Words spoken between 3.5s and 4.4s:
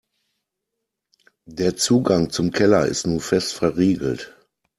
verriegelt.